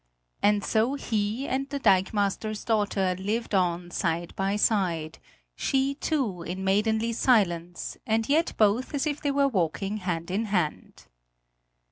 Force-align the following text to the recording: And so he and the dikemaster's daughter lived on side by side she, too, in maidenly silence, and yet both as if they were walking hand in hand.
And 0.41 0.63
so 0.65 0.95
he 0.95 1.47
and 1.47 1.69
the 1.69 1.77
dikemaster's 1.79 2.65
daughter 2.65 3.15
lived 3.19 3.53
on 3.53 3.91
side 3.91 4.35
by 4.35 4.55
side 4.55 5.19
she, 5.55 5.93
too, 5.93 6.41
in 6.41 6.63
maidenly 6.63 7.13
silence, 7.13 7.97
and 8.07 8.27
yet 8.27 8.53
both 8.57 8.95
as 8.95 9.05
if 9.05 9.21
they 9.21 9.29
were 9.29 9.47
walking 9.47 9.97
hand 9.97 10.31
in 10.31 10.45
hand. 10.45 11.05